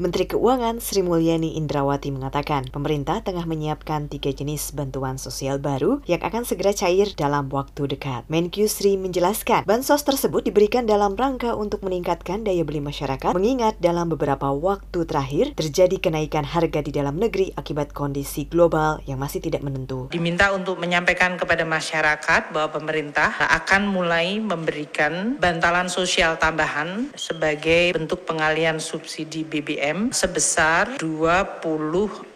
[0.00, 6.24] Menteri Keuangan Sri Mulyani Indrawati mengatakan pemerintah tengah menyiapkan tiga jenis bantuan sosial baru yang
[6.24, 8.24] akan segera cair dalam waktu dekat.
[8.32, 14.08] Menkyu Sri menjelaskan, bansos tersebut diberikan dalam rangka untuk meningkatkan daya beli masyarakat, mengingat dalam
[14.08, 19.60] beberapa waktu terakhir terjadi kenaikan harga di dalam negeri akibat kondisi global yang masih tidak
[19.60, 20.08] menentu.
[20.08, 28.24] Diminta untuk menyampaikan kepada masyarakat bahwa pemerintah akan mulai memberikan bantalan sosial tambahan sebagai bentuk
[28.24, 32.30] pengalian subsidi BBM BBM sebesar 24,17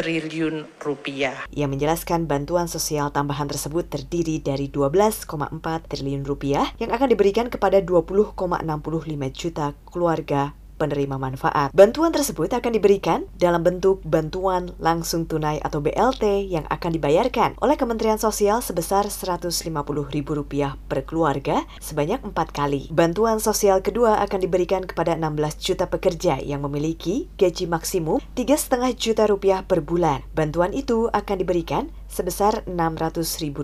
[0.00, 1.44] triliun rupiah.
[1.52, 5.28] Ia menjelaskan bantuan sosial tambahan tersebut terdiri dari 12,4
[5.92, 8.32] triliun rupiah yang akan diberikan kepada 20,65
[9.36, 11.70] juta keluarga penerima manfaat.
[11.70, 17.78] Bantuan tersebut akan diberikan dalam bentuk bantuan langsung tunai atau BLT yang akan dibayarkan oleh
[17.78, 20.26] Kementerian Sosial sebesar Rp150.000
[20.90, 22.90] per keluarga sebanyak empat kali.
[22.90, 29.30] Bantuan sosial kedua akan diberikan kepada 16 juta pekerja yang memiliki gaji maksimum 3,5 juta
[29.30, 30.26] rupiah per bulan.
[30.34, 33.54] Bantuan itu akan diberikan sebesar Rp600.000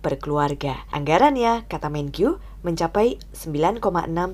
[0.00, 0.84] per keluarga.
[0.92, 3.82] Anggarannya, kata Menkyu, mencapai 9,6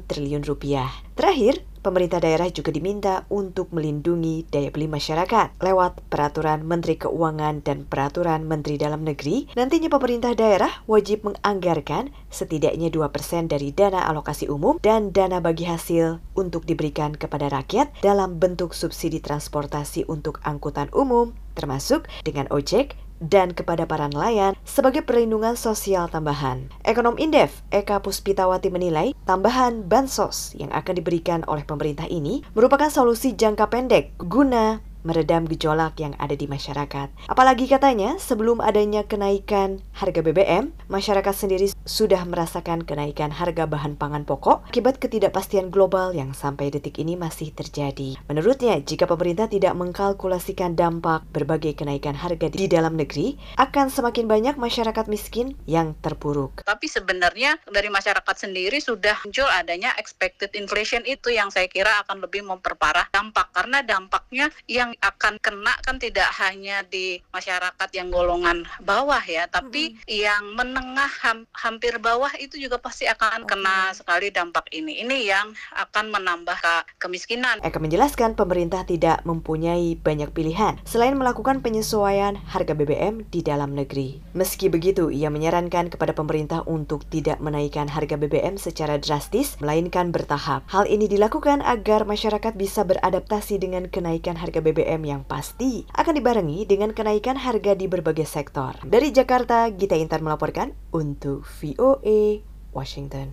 [0.07, 0.89] triliun rupiah.
[1.17, 7.89] Terakhir, pemerintah daerah juga diminta untuk melindungi daya beli masyarakat lewat peraturan Menteri Keuangan dan
[7.89, 9.49] peraturan Menteri Dalam Negeri.
[9.57, 16.21] Nantinya pemerintah daerah wajib menganggarkan setidaknya 2% dari dana alokasi umum dan dana bagi hasil
[16.37, 23.55] untuk diberikan kepada rakyat dalam bentuk subsidi transportasi untuk angkutan umum, termasuk dengan ojek, dan
[23.55, 26.71] kepada para nelayan sebagai perlindungan sosial tambahan.
[26.87, 33.35] Ekonom Indef, Eka Puspitawati menilai tambahan bansos yang akan diberikan oleh pemerintah ini merupakan solusi
[33.35, 37.31] jangka pendek guna meredam gejolak yang ada di masyarakat.
[37.31, 44.29] Apalagi katanya, sebelum adanya kenaikan harga BBM, masyarakat sendiri sudah merasakan kenaikan harga bahan pangan
[44.29, 48.21] pokok akibat ketidakpastian global yang sampai detik ini masih terjadi.
[48.29, 54.61] Menurutnya, jika pemerintah tidak mengkalkulasikan dampak berbagai kenaikan harga di dalam negeri, akan semakin banyak
[54.61, 56.67] masyarakat miskin yang terpuruk.
[56.67, 62.25] Tapi sebenarnya dari masyarakat sendiri sudah muncul adanya expected inflation itu yang saya kira akan
[62.25, 68.09] lebih memperparah dampak karena dampaknya yang yang akan kena kan tidak hanya di masyarakat yang
[68.09, 70.09] golongan bawah ya, tapi hmm.
[70.09, 73.53] yang menengah ham, hampir bawah itu juga pasti akan okay.
[73.53, 75.05] kena sekali dampak ini.
[75.05, 77.61] Ini yang akan menambah ke kemiskinan.
[77.61, 84.25] Eka menjelaskan pemerintah tidak mempunyai banyak pilihan selain melakukan penyesuaian harga BBM di dalam negeri.
[84.33, 90.65] Meski begitu, ia menyarankan kepada pemerintah untuk tidak menaikkan harga BBM secara drastis, melainkan bertahap.
[90.73, 96.23] Hal ini dilakukan agar masyarakat bisa beradaptasi dengan kenaikan harga BBM BBM yang pasti akan
[96.23, 98.79] dibarengi dengan kenaikan harga di berbagai sektor.
[98.87, 103.27] Dari Jakarta, Gita Intan melaporkan untuk VOA Washington.